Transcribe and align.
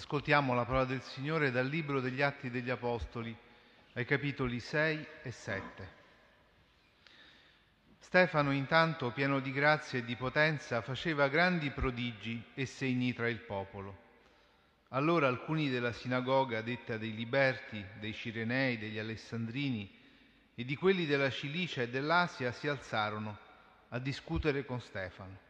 Ascoltiamo 0.00 0.54
la 0.54 0.64
parola 0.64 0.86
del 0.86 1.02
Signore 1.02 1.50
dal 1.50 1.66
Libro 1.66 2.00
degli 2.00 2.22
Atti 2.22 2.48
degli 2.48 2.70
Apostoli, 2.70 3.36
ai 3.92 4.06
capitoli 4.06 4.58
6 4.58 5.06
e 5.22 5.30
7. 5.30 5.88
Stefano 7.98 8.50
intanto, 8.52 9.10
pieno 9.10 9.40
di 9.40 9.52
grazia 9.52 9.98
e 9.98 10.04
di 10.06 10.16
potenza, 10.16 10.80
faceva 10.80 11.28
grandi 11.28 11.70
prodigi 11.70 12.42
e 12.54 12.64
segni 12.64 13.12
tra 13.12 13.28
il 13.28 13.40
popolo. 13.40 13.94
Allora 14.88 15.28
alcuni 15.28 15.68
della 15.68 15.92
sinagoga, 15.92 16.62
detta 16.62 16.96
dei 16.96 17.14
Liberti, 17.14 17.84
dei 17.98 18.14
Cirenei, 18.14 18.78
degli 18.78 18.98
Alessandrini 18.98 19.98
e 20.54 20.64
di 20.64 20.76
quelli 20.76 21.04
della 21.04 21.28
Cilicia 21.28 21.82
e 21.82 21.90
dell'Asia, 21.90 22.52
si 22.52 22.68
alzarono 22.68 23.38
a 23.90 23.98
discutere 23.98 24.64
con 24.64 24.80
Stefano 24.80 25.48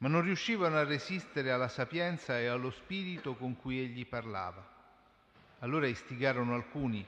ma 0.00 0.08
non 0.08 0.22
riuscivano 0.22 0.76
a 0.76 0.84
resistere 0.84 1.50
alla 1.50 1.68
sapienza 1.68 2.38
e 2.38 2.46
allo 2.46 2.70
spirito 2.70 3.34
con 3.34 3.56
cui 3.56 3.80
egli 3.80 4.06
parlava. 4.06 4.66
Allora 5.58 5.86
istigarono 5.86 6.54
alcuni 6.54 7.06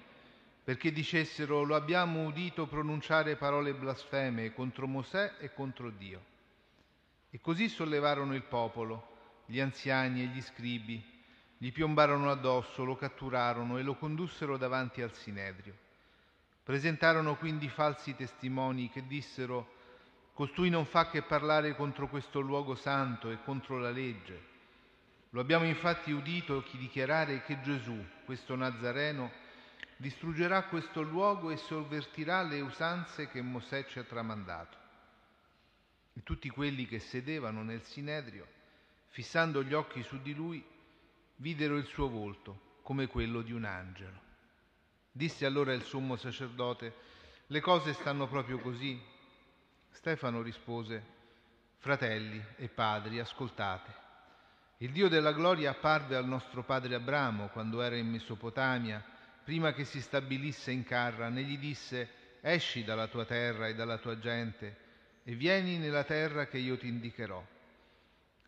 perché 0.65 0.93
dicessero 0.93 1.63
lo 1.63 1.75
abbiamo 1.75 2.25
udito 2.25 2.67
pronunciare 2.67 3.37
parole 3.37 3.73
blasfeme 3.73 4.53
contro 4.53 4.87
Mosè 4.87 5.37
e 5.39 5.53
contro 5.55 5.91
Dio. 5.91 6.31
E 7.31 7.41
così 7.41 7.69
sollevarono 7.69 8.35
il 8.35 8.43
popolo, 8.43 9.17
gli 9.47 9.59
anziani 9.59 10.23
e 10.23 10.27
gli 10.27 10.43
scribi, 10.43 11.03
gli 11.57 11.73
piombarono 11.73 12.31
addosso, 12.31 12.85
lo 12.85 12.97
catturarono 12.97 13.79
e 13.79 13.83
lo 13.83 13.95
condussero 13.95 14.59
davanti 14.59 15.01
al 15.01 15.15
Sinedrio. 15.15 15.75
Presentarono 16.63 17.37
quindi 17.37 17.69
falsi 17.69 18.15
testimoni 18.15 18.91
che 18.91 19.07
dissero 19.07 19.81
Costui 20.33 20.71
non 20.71 20.87
fa 20.87 21.09
che 21.09 21.23
parlare 21.23 21.77
contro 21.77 22.09
questo 22.09 22.41
luogo 22.41 22.75
santo 22.75 23.31
e 23.31 23.43
contro 23.43 23.79
la 23.79 23.91
legge. 23.91 24.51
Lo 25.31 25.41
abbiamo 25.41 25.65
infatti 25.65 26.11
udito 26.11 26.63
chi 26.63 26.79
dichiarare 26.79 27.43
che 27.43 27.61
Gesù, 27.61 28.03
questo 28.25 28.55
Nazareno, 28.55 29.31
distruggerà 29.97 30.65
questo 30.65 31.03
luogo 31.03 31.51
e 31.51 31.57
sovvertirà 31.57 32.43
le 32.43 32.61
usanze 32.61 33.29
che 33.29 33.41
Mosè 33.43 33.87
ci 33.87 33.99
ha 33.99 34.05
tramandato. 34.05 34.77
E 36.15 36.23
tutti 36.23 36.49
quelli 36.49 36.87
che 36.87 36.99
sedevano 36.99 37.63
nel 37.63 37.83
Sinedrio, 37.85 38.47
fissando 39.09 39.63
gli 39.63 39.75
occhi 39.75 40.03
su 40.03 40.21
di 40.21 40.35
lui, 40.35 40.65
videro 41.37 41.77
il 41.77 41.87
suo 41.87 42.09
volto 42.09 42.79
come 42.83 43.07
quello 43.07 43.43
di 43.43 43.53
un 43.53 43.65
angelo. 43.65 44.21
Disse 45.13 45.45
allora 45.45 45.73
il 45.73 45.83
sommo 45.83 46.17
sacerdote, 46.17 46.95
le 47.47 47.61
cose 47.61 47.93
stanno 47.93 48.27
proprio 48.27 48.59
così? 48.59 49.01
Stefano 49.93 50.43
rispose, 50.43 51.21
Fratelli 51.79 52.43
e 52.57 52.69
padri, 52.69 53.19
ascoltate. 53.19 54.01
Il 54.79 54.91
Dio 54.91 55.09
della 55.09 55.33
gloria 55.33 55.71
apparve 55.71 56.17
al 56.17 56.27
nostro 56.27 56.65
padre 56.65 56.97
Abramo 56.97 57.49
quando 57.49 57.81
era 57.83 57.97
in 57.97 58.09
Mesopotamia, 58.09 59.03
prima 59.45 59.73
che 59.73 59.85
si 59.85 60.01
stabilisse 60.01 60.71
in 60.71 60.85
Carran, 60.85 61.39
e 61.39 61.43
gli 61.43 61.59
disse, 61.59 62.09
Esci 62.41 62.83
dalla 62.83 63.07
tua 63.07 63.25
terra 63.25 63.69
e 63.69 63.75
dalla 63.75 63.99
tua 63.99 64.19
gente 64.19 64.83
e 65.25 65.35
vieni 65.35 65.79
nella 65.79 66.05
terra 66.05 66.47
che 66.47 66.59
io 66.59 66.77
ti 66.77 66.89
indicherò. 66.89 67.45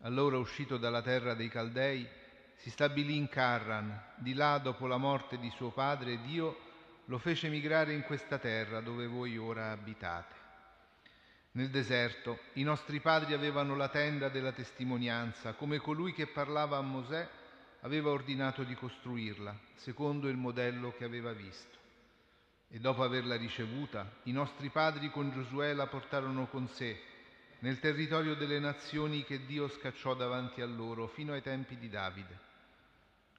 Allora, 0.01 0.37
uscito 0.37 0.77
dalla 0.77 1.01
terra 1.01 1.33
dei 1.33 1.47
Caldei, 1.47 2.07
si 2.55 2.69
stabilì 2.69 3.15
in 3.15 3.29
Carran, 3.29 4.01
di 4.15 4.33
là 4.33 4.57
dopo 4.57 4.87
la 4.87 4.97
morte 4.97 5.37
di 5.39 5.49
suo 5.51 5.71
padre, 5.71 6.21
Dio 6.21 6.59
lo 7.05 7.17
fece 7.17 7.47
migrare 7.47 7.93
in 7.93 8.01
questa 8.01 8.37
terra 8.37 8.81
dove 8.81 9.07
voi 9.07 9.37
ora 9.37 9.71
abitate. 9.71 10.44
Nel 11.55 11.69
deserto 11.69 12.39
i 12.53 12.63
nostri 12.63 12.99
padri 12.99 13.33
avevano 13.33 13.77
la 13.77 13.87
tenda 13.87 14.27
della 14.27 14.51
testimonianza, 14.51 15.53
come 15.53 15.77
colui 15.77 16.11
che 16.11 16.27
parlava 16.27 16.75
a 16.75 16.81
Mosè 16.81 17.25
aveva 17.81 18.09
ordinato 18.09 18.63
di 18.63 18.75
costruirla, 18.75 19.57
secondo 19.75 20.27
il 20.27 20.35
modello 20.35 20.93
che 20.97 21.05
aveva 21.05 21.31
visto. 21.31 21.77
E 22.67 22.77
dopo 22.79 23.03
averla 23.03 23.37
ricevuta, 23.37 24.17
i 24.23 24.33
nostri 24.33 24.67
padri 24.67 25.09
con 25.09 25.31
Giosuè 25.31 25.73
la 25.73 25.87
portarono 25.87 26.47
con 26.47 26.67
sé 26.67 27.01
nel 27.59 27.79
territorio 27.79 28.35
delle 28.35 28.59
nazioni 28.59 29.23
che 29.23 29.45
Dio 29.45 29.69
scacciò 29.69 30.13
davanti 30.13 30.59
a 30.59 30.65
loro 30.65 31.07
fino 31.07 31.31
ai 31.31 31.41
tempi 31.41 31.77
di 31.77 31.87
Davide. 31.87 32.37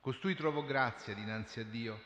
Costui 0.00 0.34
trovò 0.34 0.64
grazia 0.64 1.12
dinanzi 1.12 1.60
a 1.60 1.64
Dio 1.64 2.00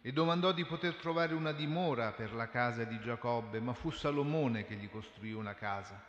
e 0.00 0.12
domandò 0.12 0.52
di 0.52 0.64
poter 0.64 0.94
trovare 0.94 1.34
una 1.34 1.52
dimora 1.52 2.12
per 2.12 2.32
la 2.32 2.48
casa 2.48 2.84
di 2.84 3.00
Giacobbe, 3.00 3.60
ma 3.60 3.74
fu 3.74 3.90
Salomone 3.90 4.64
che 4.64 4.74
gli 4.74 4.88
costruì 4.88 5.32
una 5.32 5.54
casa. 5.54 6.02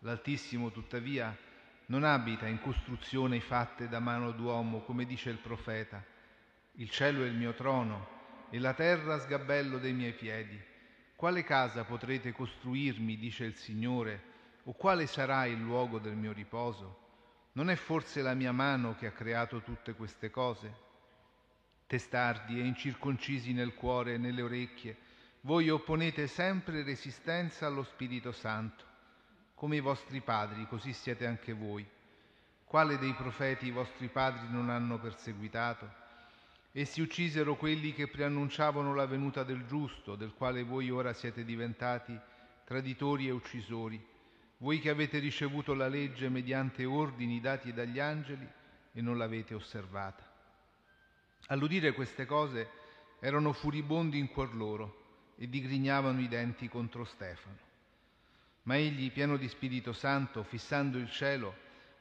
L'Altissimo, 0.00 0.70
tuttavia, 0.70 1.36
non 1.86 2.04
abita 2.04 2.46
in 2.46 2.60
costruzioni 2.60 3.40
fatte 3.40 3.88
da 3.88 3.98
mano 3.98 4.32
d'uomo, 4.32 4.80
come 4.80 5.06
dice 5.06 5.30
il 5.30 5.38
profeta. 5.38 6.04
Il 6.72 6.90
cielo 6.90 7.24
è 7.24 7.26
il 7.26 7.34
mio 7.34 7.54
trono 7.54 8.16
e 8.50 8.58
la 8.58 8.74
terra 8.74 9.18
sgabello 9.18 9.78
dei 9.78 9.94
miei 9.94 10.12
piedi. 10.12 10.60
Quale 11.16 11.42
casa 11.42 11.84
potrete 11.84 12.32
costruirmi, 12.32 13.16
dice 13.16 13.44
il 13.44 13.56
Signore, 13.56 14.22
o 14.64 14.72
quale 14.74 15.06
sarà 15.06 15.46
il 15.46 15.58
luogo 15.58 15.98
del 15.98 16.14
mio 16.14 16.32
riposo? 16.32 17.06
Non 17.52 17.70
è 17.70 17.74
forse 17.74 18.22
la 18.22 18.34
mia 18.34 18.52
mano 18.52 18.94
che 18.94 19.06
ha 19.06 19.12
creato 19.12 19.62
tutte 19.62 19.94
queste 19.94 20.30
cose? 20.30 20.86
Testardi 21.88 22.60
e 22.60 22.64
incirconcisi 22.64 23.52
nel 23.52 23.74
cuore 23.74 24.14
e 24.14 24.18
nelle 24.18 24.42
orecchie, 24.42 24.96
voi 25.40 25.70
opponete 25.70 26.26
sempre 26.26 26.84
resistenza 26.84 27.66
allo 27.66 27.82
Spirito 27.82 28.30
Santo. 28.30 28.84
Come 29.54 29.76
i 29.76 29.80
vostri 29.80 30.20
padri, 30.20 30.66
così 30.68 30.92
siete 30.92 31.26
anche 31.26 31.54
voi. 31.54 31.84
Quale 32.64 32.98
dei 32.98 33.14
profeti 33.14 33.66
i 33.66 33.72
vostri 33.72 34.08
padri 34.08 34.46
non 34.50 34.68
hanno 34.68 34.98
perseguitato? 35.00 35.90
Essi 36.72 37.00
uccisero 37.00 37.56
quelli 37.56 37.94
che 37.94 38.06
preannunciavano 38.06 38.94
la 38.94 39.06
venuta 39.06 39.42
del 39.42 39.64
giusto, 39.66 40.14
del 40.14 40.34
quale 40.34 40.62
voi 40.62 40.90
ora 40.90 41.14
siete 41.14 41.42
diventati 41.44 42.16
traditori 42.64 43.28
e 43.28 43.30
uccisori, 43.30 44.06
voi 44.58 44.78
che 44.78 44.90
avete 44.90 45.18
ricevuto 45.18 45.72
la 45.72 45.88
legge 45.88 46.28
mediante 46.28 46.84
ordini 46.84 47.40
dati 47.40 47.72
dagli 47.72 47.98
angeli 47.98 48.46
e 48.92 49.00
non 49.00 49.16
l'avete 49.16 49.54
osservata. 49.54 50.27
All'udire 51.46 51.92
queste 51.92 52.26
cose 52.26 52.68
erano 53.20 53.52
furibondi 53.52 54.18
in 54.18 54.28
cuor 54.28 54.54
loro 54.54 55.06
e 55.36 55.48
digrignavano 55.48 56.20
i 56.20 56.28
denti 56.28 56.68
contro 56.68 57.04
Stefano. 57.04 57.66
Ma 58.64 58.76
egli, 58.76 59.10
pieno 59.10 59.36
di 59.36 59.48
Spirito 59.48 59.92
Santo, 59.92 60.42
fissando 60.42 60.98
il 60.98 61.10
cielo, 61.10 61.54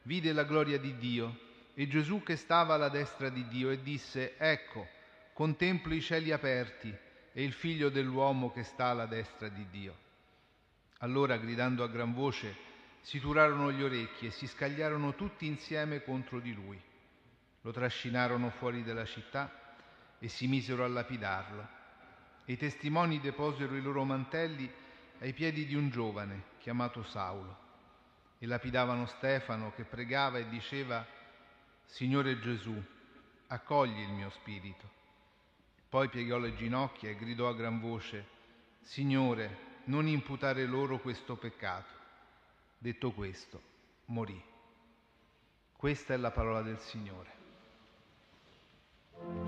vide 0.03 0.33
la 0.33 0.43
gloria 0.43 0.77
di 0.77 0.97
Dio 0.97 1.39
e 1.73 1.87
Gesù 1.87 2.23
che 2.23 2.35
stava 2.35 2.73
alla 2.73 2.89
destra 2.89 3.29
di 3.29 3.47
Dio 3.47 3.69
e 3.69 3.81
disse, 3.81 4.35
Ecco, 4.37 4.87
contemplo 5.33 5.93
i 5.93 6.01
cieli 6.01 6.31
aperti 6.31 6.93
e 7.31 7.43
il 7.43 7.53
figlio 7.53 7.89
dell'uomo 7.89 8.51
che 8.51 8.63
sta 8.63 8.87
alla 8.87 9.05
destra 9.05 9.47
di 9.47 9.65
Dio. 9.69 9.95
Allora, 10.99 11.37
gridando 11.37 11.83
a 11.83 11.87
gran 11.87 12.13
voce, 12.13 12.55
si 13.01 13.19
turarono 13.19 13.71
gli 13.71 13.83
orecchi 13.83 14.25
e 14.25 14.31
si 14.31 14.47
scagliarono 14.47 15.13
tutti 15.13 15.45
insieme 15.45 16.03
contro 16.03 16.39
di 16.39 16.53
lui. 16.53 16.81
Lo 17.67 17.73
trascinarono 17.73 18.49
fuori 18.49 18.81
della 18.81 19.03
città 19.03 19.51
e 20.19 20.29
si 20.29 20.47
misero 20.47 20.85
a 20.85 20.87
lapidarlo. 20.87 21.67
E 22.45 22.53
i 22.53 22.57
testimoni 22.57 23.19
deposero 23.19 23.75
i 23.75 23.81
loro 23.81 24.05
mantelli 24.05 24.71
ai 25.19 25.33
piedi 25.33 25.65
di 25.65 25.75
un 25.75 25.89
giovane 25.89 26.43
chiamato 26.59 27.03
Saulo 27.03 27.57
e 28.39 28.45
lapidavano 28.45 29.05
Stefano 29.05 29.73
che 29.75 29.83
pregava 29.83 30.37
e 30.37 30.47
diceva, 30.47 31.05
Signore 31.83 32.39
Gesù, 32.39 32.81
accogli 33.47 33.99
il 33.99 34.11
mio 34.11 34.29
spirito. 34.29 34.89
Poi 35.89 36.07
piegò 36.07 36.37
le 36.37 36.55
ginocchia 36.55 37.09
e 37.09 37.17
gridò 37.17 37.49
a 37.49 37.53
gran 37.53 37.81
voce, 37.81 38.27
Signore, 38.81 39.81
non 39.87 40.07
imputare 40.07 40.65
loro 40.65 40.99
questo 40.99 41.35
peccato. 41.35 41.91
Detto 42.77 43.11
questo, 43.11 43.61
morì. 44.05 44.41
Questa 45.75 46.13
è 46.13 46.17
la 46.17 46.31
parola 46.31 46.61
del 46.61 46.79
Signore. 46.79 47.36
you 49.25 49.46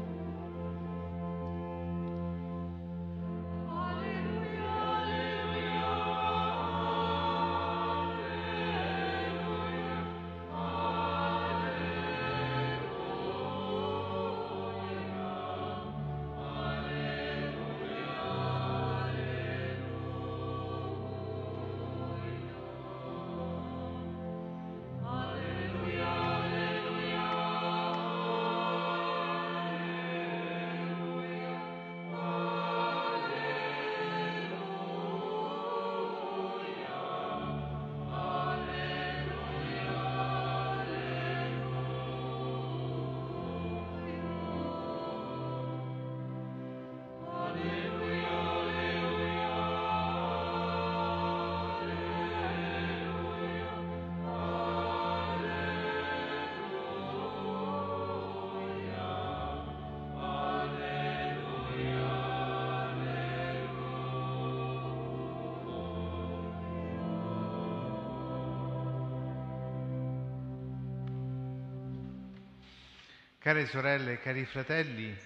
Care 73.40 73.68
sorelle 73.68 74.20
cari 74.20 74.44
fratelli, 74.44 75.18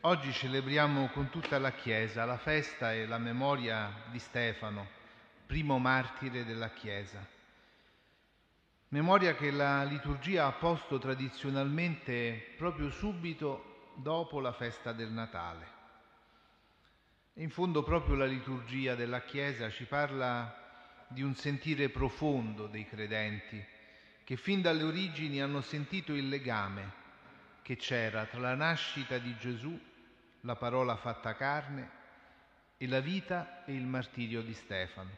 oggi 0.00 0.32
celebriamo 0.32 1.08
con 1.08 1.28
tutta 1.28 1.58
la 1.58 1.72
Chiesa 1.72 2.24
la 2.24 2.38
festa 2.38 2.94
e 2.94 3.06
la 3.06 3.18
memoria 3.18 4.04
di 4.10 4.18
Stefano, 4.18 4.88
primo 5.44 5.78
martire 5.78 6.46
della 6.46 6.70
Chiesa. 6.70 7.22
Memoria 8.88 9.34
che 9.34 9.50
la 9.50 9.84
liturgia 9.84 10.46
ha 10.46 10.52
posto 10.52 10.98
tradizionalmente 10.98 12.54
proprio 12.56 12.88
subito 12.88 13.90
dopo 13.96 14.40
la 14.40 14.52
festa 14.52 14.94
del 14.94 15.10
Natale. 15.10 15.66
In 17.34 17.50
fondo 17.50 17.82
proprio 17.82 18.14
la 18.14 18.24
liturgia 18.24 18.94
della 18.94 19.24
Chiesa 19.24 19.68
ci 19.68 19.84
parla 19.84 21.04
di 21.06 21.20
un 21.20 21.34
sentire 21.34 21.90
profondo 21.90 22.66
dei 22.66 22.88
credenti 22.88 23.62
che 24.24 24.36
fin 24.36 24.62
dalle 24.62 24.84
origini 24.84 25.42
hanno 25.42 25.60
sentito 25.60 26.14
il 26.14 26.30
legame 26.30 27.00
che 27.62 27.76
c'era 27.76 28.24
tra 28.26 28.40
la 28.40 28.54
nascita 28.54 29.18
di 29.18 29.36
Gesù, 29.36 29.78
la 30.40 30.56
parola 30.56 30.96
fatta 30.96 31.34
carne, 31.34 32.00
e 32.76 32.88
la 32.88 33.00
vita 33.00 33.64
e 33.64 33.74
il 33.74 33.86
martirio 33.86 34.42
di 34.42 34.54
Stefano, 34.54 35.10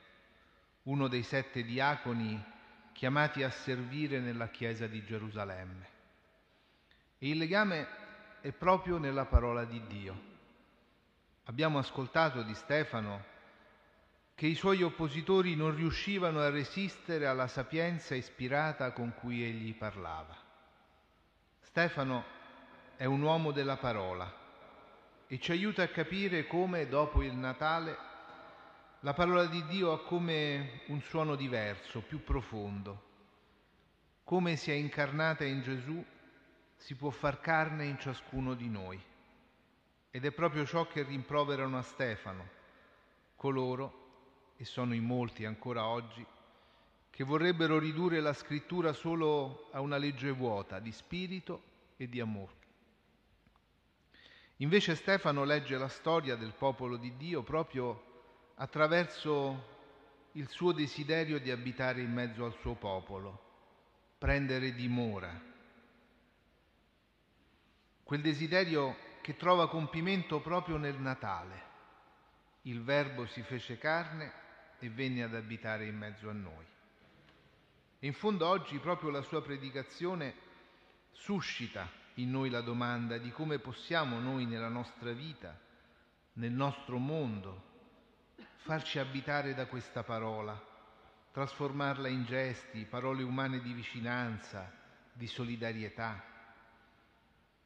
uno 0.82 1.08
dei 1.08 1.22
sette 1.22 1.64
diaconi 1.64 2.52
chiamati 2.92 3.42
a 3.42 3.50
servire 3.50 4.20
nella 4.20 4.48
Chiesa 4.48 4.86
di 4.86 5.02
Gerusalemme. 5.02 5.88
E 7.18 7.28
il 7.30 7.38
legame 7.38 7.88
è 8.42 8.52
proprio 8.52 8.98
nella 8.98 9.24
parola 9.24 9.64
di 9.64 9.82
Dio. 9.86 10.32
Abbiamo 11.44 11.78
ascoltato 11.78 12.42
di 12.42 12.54
Stefano 12.54 13.32
che 14.34 14.46
i 14.46 14.54
suoi 14.54 14.82
oppositori 14.82 15.56
non 15.56 15.74
riuscivano 15.74 16.40
a 16.40 16.50
resistere 16.50 17.26
alla 17.26 17.46
sapienza 17.46 18.14
ispirata 18.14 18.92
con 18.92 19.14
cui 19.14 19.42
egli 19.42 19.74
parlava. 19.74 20.36
Stefano 21.60 22.33
è 22.96 23.04
un 23.04 23.22
uomo 23.22 23.50
della 23.50 23.76
parola 23.76 24.32
e 25.26 25.38
ci 25.40 25.52
aiuta 25.52 25.82
a 25.82 25.88
capire 25.88 26.46
come 26.46 26.86
dopo 26.86 27.22
il 27.22 27.34
Natale 27.34 27.96
la 29.00 29.12
parola 29.12 29.44
di 29.44 29.62
Dio 29.66 29.92
ha 29.92 30.02
come 30.02 30.80
un 30.86 31.02
suono 31.02 31.34
diverso, 31.34 32.00
più 32.00 32.24
profondo. 32.24 33.02
Come 34.24 34.56
si 34.56 34.70
è 34.70 34.74
incarnata 34.74 35.44
in 35.44 35.60
Gesù 35.60 36.02
si 36.76 36.94
può 36.94 37.10
far 37.10 37.38
carne 37.40 37.84
in 37.84 37.98
ciascuno 37.98 38.54
di 38.54 38.70
noi. 38.70 38.98
Ed 40.10 40.24
è 40.24 40.30
proprio 40.30 40.64
ciò 40.64 40.86
che 40.86 41.02
rimproverano 41.02 41.76
a 41.76 41.82
Stefano, 41.82 42.48
coloro, 43.36 44.52
e 44.56 44.64
sono 44.64 44.94
in 44.94 45.04
molti 45.04 45.44
ancora 45.44 45.86
oggi, 45.86 46.24
che 47.10 47.24
vorrebbero 47.24 47.78
ridurre 47.78 48.20
la 48.20 48.32
scrittura 48.32 48.94
solo 48.94 49.68
a 49.72 49.80
una 49.80 49.98
legge 49.98 50.30
vuota 50.30 50.78
di 50.78 50.92
spirito 50.92 51.62
e 51.98 52.08
di 52.08 52.20
amore. 52.20 52.63
Invece 54.58 54.94
Stefano 54.94 55.42
legge 55.42 55.76
la 55.76 55.88
storia 55.88 56.36
del 56.36 56.54
popolo 56.54 56.96
di 56.96 57.16
Dio 57.16 57.42
proprio 57.42 58.12
attraverso 58.54 59.72
il 60.32 60.48
suo 60.48 60.70
desiderio 60.72 61.40
di 61.40 61.50
abitare 61.50 62.00
in 62.00 62.12
mezzo 62.12 62.44
al 62.44 62.56
suo 62.60 62.74
popolo, 62.74 63.42
prendere 64.18 64.72
dimora. 64.72 65.52
Quel 68.04 68.20
desiderio 68.20 68.96
che 69.22 69.36
trova 69.36 69.68
compimento 69.68 70.40
proprio 70.40 70.76
nel 70.76 71.00
Natale. 71.00 71.72
Il 72.62 72.82
Verbo 72.82 73.26
si 73.26 73.42
fece 73.42 73.76
carne 73.78 74.32
e 74.78 74.88
venne 74.88 75.24
ad 75.24 75.34
abitare 75.34 75.86
in 75.86 75.96
mezzo 75.96 76.28
a 76.28 76.32
noi. 76.32 76.64
E 77.98 78.06
in 78.06 78.12
fondo 78.12 78.46
oggi 78.46 78.78
proprio 78.78 79.10
la 79.10 79.22
sua 79.22 79.42
predicazione 79.42 80.34
suscita 81.10 82.02
in 82.14 82.30
noi 82.30 82.50
la 82.50 82.60
domanda 82.60 83.18
di 83.18 83.30
come 83.30 83.58
possiamo 83.58 84.18
noi 84.20 84.46
nella 84.46 84.68
nostra 84.68 85.12
vita, 85.12 85.58
nel 86.34 86.52
nostro 86.52 86.98
mondo, 86.98 87.72
farci 88.56 88.98
abitare 88.98 89.54
da 89.54 89.66
questa 89.66 90.02
parola, 90.02 90.60
trasformarla 91.32 92.08
in 92.08 92.24
gesti, 92.24 92.84
parole 92.84 93.22
umane 93.22 93.60
di 93.60 93.72
vicinanza, 93.72 94.70
di 95.12 95.26
solidarietà. 95.26 96.22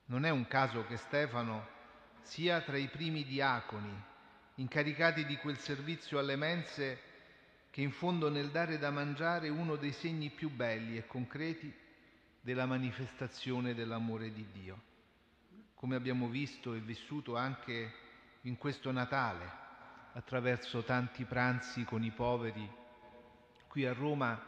Non 0.06 0.24
è 0.24 0.30
un 0.30 0.46
caso 0.46 0.86
che 0.86 0.96
Stefano 0.96 1.76
sia 2.22 2.60
tra 2.62 2.76
i 2.76 2.88
primi 2.88 3.24
diaconi 3.24 4.06
incaricati 4.56 5.24
di 5.24 5.36
quel 5.36 5.58
servizio 5.58 6.18
alle 6.18 6.36
mense 6.36 7.02
che 7.70 7.80
in 7.80 7.92
fondo 7.92 8.28
nel 8.28 8.50
dare 8.50 8.78
da 8.78 8.90
mangiare 8.90 9.48
uno 9.48 9.76
dei 9.76 9.92
segni 9.92 10.30
più 10.30 10.50
belli 10.50 10.96
e 10.96 11.06
concreti 11.06 11.72
della 12.48 12.64
manifestazione 12.64 13.74
dell'amore 13.74 14.32
di 14.32 14.46
Dio, 14.50 14.80
come 15.74 15.96
abbiamo 15.96 16.28
visto 16.28 16.72
e 16.72 16.80
vissuto 16.80 17.36
anche 17.36 17.92
in 18.42 18.56
questo 18.56 18.90
Natale, 18.90 19.46
attraverso 20.14 20.82
tanti 20.82 21.26
pranzi 21.26 21.84
con 21.84 22.02
i 22.02 22.10
poveri 22.10 22.66
qui 23.66 23.84
a 23.84 23.92
Roma 23.92 24.42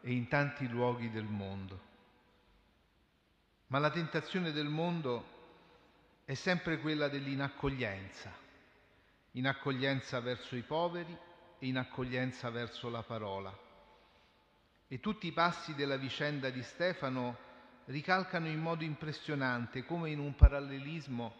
e 0.00 0.12
in 0.12 0.26
tanti 0.26 0.66
luoghi 0.66 1.10
del 1.10 1.26
mondo. 1.26 1.80
Ma 3.68 3.78
la 3.78 3.90
tentazione 3.90 4.50
del 4.50 4.66
mondo 4.66 5.24
è 6.24 6.34
sempre 6.34 6.80
quella 6.80 7.06
dell'inaccoglienza, 7.06 8.32
inaccoglienza 9.30 10.18
verso 10.18 10.56
i 10.56 10.62
poveri 10.62 11.16
in 11.60 11.78
accoglienza 11.78 12.50
verso 12.50 12.90
la 12.90 13.04
parola. 13.04 13.63
E 14.94 15.00
tutti 15.00 15.26
i 15.26 15.32
passi 15.32 15.74
della 15.74 15.96
vicenda 15.96 16.50
di 16.50 16.62
Stefano 16.62 17.36
ricalcano 17.86 18.46
in 18.46 18.60
modo 18.60 18.84
impressionante, 18.84 19.84
come 19.84 20.10
in 20.10 20.20
un 20.20 20.36
parallelismo, 20.36 21.34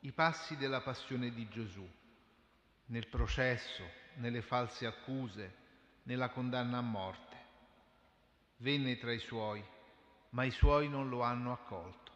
i 0.00 0.10
passi 0.10 0.56
della 0.56 0.80
passione 0.80 1.32
di 1.32 1.48
Gesù, 1.48 1.88
nel 2.86 3.06
processo, 3.06 3.88
nelle 4.14 4.42
false 4.42 4.86
accuse, 4.86 5.54
nella 6.02 6.30
condanna 6.30 6.78
a 6.78 6.80
morte. 6.80 7.36
Venne 8.56 8.98
tra 8.98 9.12
i 9.12 9.20
suoi, 9.20 9.64
ma 10.30 10.42
i 10.42 10.50
suoi 10.50 10.88
non 10.88 11.08
lo 11.08 11.20
hanno 11.22 11.52
accolto. 11.52 12.10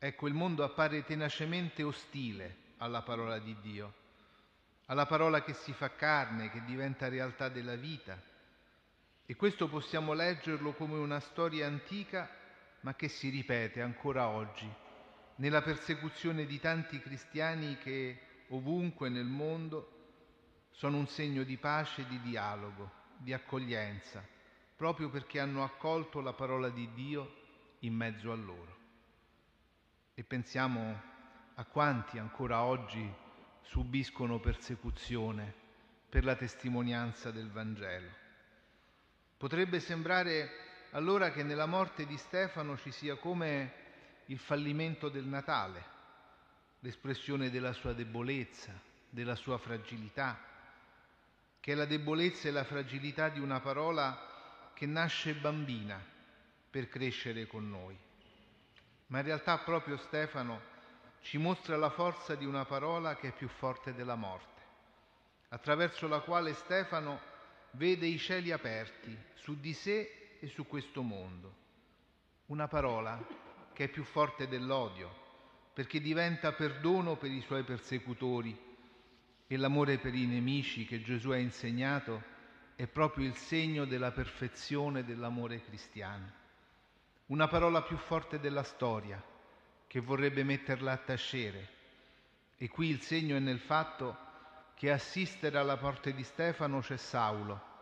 Ecco, 0.00 0.26
il 0.26 0.34
mondo 0.34 0.64
appare 0.64 1.04
tenacemente 1.04 1.84
ostile 1.84 2.72
alla 2.78 3.02
parola 3.02 3.38
di 3.38 3.56
Dio 3.60 3.94
alla 4.86 5.06
parola 5.06 5.42
che 5.42 5.54
si 5.54 5.72
fa 5.72 5.94
carne, 5.94 6.50
che 6.50 6.62
diventa 6.64 7.08
realtà 7.08 7.48
della 7.48 7.76
vita. 7.76 8.20
E 9.26 9.36
questo 9.36 9.68
possiamo 9.68 10.12
leggerlo 10.12 10.74
come 10.74 10.98
una 10.98 11.18
storia 11.18 11.66
antica, 11.66 12.28
ma 12.80 12.94
che 12.94 13.08
si 13.08 13.30
ripete 13.30 13.80
ancora 13.80 14.28
oggi, 14.28 14.70
nella 15.36 15.62
persecuzione 15.62 16.44
di 16.44 16.60
tanti 16.60 17.00
cristiani 17.00 17.78
che 17.78 18.20
ovunque 18.48 19.08
nel 19.08 19.24
mondo 19.24 19.90
sono 20.72 20.98
un 20.98 21.06
segno 21.06 21.42
di 21.42 21.56
pace 21.56 22.06
di 22.06 22.20
dialogo, 22.20 22.90
di 23.16 23.32
accoglienza, 23.32 24.22
proprio 24.76 25.08
perché 25.08 25.40
hanno 25.40 25.64
accolto 25.64 26.20
la 26.20 26.34
parola 26.34 26.68
di 26.68 26.92
Dio 26.92 27.34
in 27.78 27.94
mezzo 27.94 28.30
a 28.30 28.36
loro. 28.36 28.76
E 30.12 30.22
pensiamo 30.22 31.00
a 31.54 31.64
quanti 31.64 32.18
ancora 32.18 32.62
oggi 32.62 33.10
subiscono 33.62 34.38
persecuzione 34.38 35.52
per 36.10 36.24
la 36.24 36.36
testimonianza 36.36 37.30
del 37.30 37.50
Vangelo. 37.50 38.23
Potrebbe 39.44 39.78
sembrare 39.78 40.50
allora 40.92 41.30
che 41.30 41.42
nella 41.42 41.66
morte 41.66 42.06
di 42.06 42.16
Stefano 42.16 42.78
ci 42.78 42.90
sia 42.90 43.16
come 43.16 43.72
il 44.28 44.38
fallimento 44.38 45.10
del 45.10 45.26
Natale, 45.26 45.84
l'espressione 46.78 47.50
della 47.50 47.74
sua 47.74 47.92
debolezza, 47.92 48.72
della 49.10 49.34
sua 49.34 49.58
fragilità, 49.58 50.40
che 51.60 51.72
è 51.72 51.74
la 51.74 51.84
debolezza 51.84 52.48
e 52.48 52.52
la 52.52 52.64
fragilità 52.64 53.28
di 53.28 53.38
una 53.38 53.60
parola 53.60 54.70
che 54.72 54.86
nasce 54.86 55.34
bambina 55.34 56.02
per 56.70 56.88
crescere 56.88 57.46
con 57.46 57.68
noi. 57.68 57.98
Ma 59.08 59.18
in 59.18 59.26
realtà 59.26 59.58
proprio 59.58 59.98
Stefano 59.98 60.58
ci 61.20 61.36
mostra 61.36 61.76
la 61.76 61.90
forza 61.90 62.34
di 62.34 62.46
una 62.46 62.64
parola 62.64 63.14
che 63.16 63.28
è 63.28 63.32
più 63.32 63.48
forte 63.48 63.92
della 63.92 64.16
morte, 64.16 64.62
attraverso 65.50 66.08
la 66.08 66.20
quale 66.20 66.54
Stefano 66.54 67.32
vede 67.74 68.06
i 68.06 68.18
cieli 68.18 68.52
aperti 68.52 69.16
su 69.34 69.58
di 69.58 69.72
sé 69.72 70.36
e 70.40 70.46
su 70.48 70.66
questo 70.66 71.02
mondo. 71.02 71.62
Una 72.46 72.68
parola 72.68 73.24
che 73.72 73.84
è 73.84 73.88
più 73.88 74.04
forte 74.04 74.48
dell'odio, 74.48 75.22
perché 75.72 76.00
diventa 76.00 76.52
perdono 76.52 77.16
per 77.16 77.30
i 77.30 77.40
suoi 77.40 77.64
persecutori 77.64 78.56
e 79.46 79.56
l'amore 79.56 79.98
per 79.98 80.14
i 80.14 80.26
nemici 80.26 80.86
che 80.86 81.02
Gesù 81.02 81.30
ha 81.30 81.36
insegnato 81.36 82.32
è 82.76 82.86
proprio 82.86 83.26
il 83.26 83.36
segno 83.36 83.84
della 83.84 84.10
perfezione 84.10 85.04
dell'amore 85.04 85.62
cristiano. 85.62 86.42
Una 87.26 87.48
parola 87.48 87.82
più 87.82 87.96
forte 87.96 88.38
della 88.38 88.62
storia, 88.62 89.22
che 89.86 90.00
vorrebbe 90.00 90.42
metterla 90.42 90.92
a 90.92 90.96
tacere. 90.96 91.68
E 92.56 92.68
qui 92.68 92.88
il 92.88 93.00
segno 93.00 93.36
è 93.36 93.38
nel 93.38 93.60
fatto 93.60 94.23
che 94.74 94.90
assistere 94.90 95.58
alla 95.58 95.76
porta 95.76 96.10
di 96.10 96.22
Stefano 96.24 96.80
c'è 96.80 96.96
Saulo, 96.96 97.72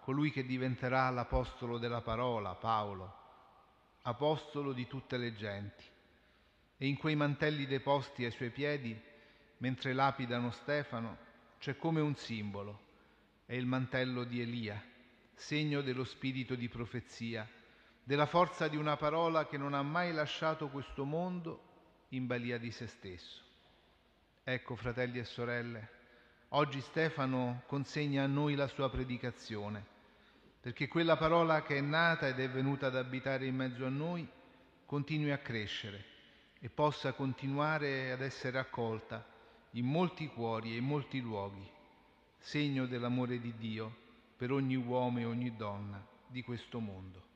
colui 0.00 0.30
che 0.30 0.44
diventerà 0.44 1.08
l'apostolo 1.10 1.78
della 1.78 2.00
parola, 2.00 2.54
Paolo, 2.54 3.18
apostolo 4.02 4.72
di 4.72 4.86
tutte 4.86 5.16
le 5.16 5.34
genti. 5.34 5.84
e 6.82 6.86
in 6.86 6.96
quei 6.96 7.14
mantelli 7.14 7.66
deposti 7.66 8.24
ai 8.24 8.30
suoi 8.30 8.48
piedi, 8.48 8.98
mentre 9.58 9.92
lapidano 9.92 10.50
Stefano, 10.50 11.18
c'è 11.58 11.76
come 11.76 12.00
un 12.00 12.14
simbolo, 12.16 12.80
è 13.44 13.54
il 13.54 13.66
mantello 13.66 14.24
di 14.24 14.40
Elia, 14.40 14.82
segno 15.34 15.82
dello 15.82 16.04
spirito 16.04 16.54
di 16.54 16.70
profezia, 16.70 17.46
della 18.02 18.24
forza 18.24 18.66
di 18.66 18.78
una 18.78 18.96
parola 18.96 19.46
che 19.46 19.58
non 19.58 19.74
ha 19.74 19.82
mai 19.82 20.10
lasciato 20.14 20.70
questo 20.70 21.04
mondo 21.04 22.06
in 22.08 22.26
balia 22.26 22.56
di 22.56 22.70
se 22.70 22.86
stesso. 22.86 23.42
Ecco, 24.42 24.74
fratelli 24.74 25.18
e 25.18 25.24
sorelle, 25.24 25.88
oggi 26.50 26.80
Stefano 26.80 27.62
consegna 27.66 28.24
a 28.24 28.26
noi 28.26 28.54
la 28.54 28.66
sua 28.66 28.90
predicazione, 28.90 29.84
perché 30.60 30.88
quella 30.88 31.16
parola 31.16 31.62
che 31.62 31.76
è 31.76 31.80
nata 31.80 32.26
ed 32.26 32.40
è 32.40 32.48
venuta 32.48 32.86
ad 32.86 32.96
abitare 32.96 33.46
in 33.46 33.54
mezzo 33.54 33.84
a 33.86 33.90
noi 33.90 34.28
continui 34.84 35.30
a 35.30 35.38
crescere 35.38 36.04
e 36.58 36.68
possa 36.68 37.12
continuare 37.12 38.10
ad 38.10 38.20
essere 38.20 38.58
accolta 38.58 39.24
in 39.72 39.86
molti 39.86 40.26
cuori 40.26 40.74
e 40.74 40.78
in 40.78 40.84
molti 40.84 41.20
luoghi, 41.20 41.68
segno 42.38 42.86
dell'amore 42.86 43.38
di 43.38 43.54
Dio 43.56 43.94
per 44.36 44.50
ogni 44.50 44.76
uomo 44.76 45.20
e 45.20 45.24
ogni 45.24 45.54
donna 45.56 46.04
di 46.26 46.42
questo 46.42 46.80
mondo. 46.80 47.29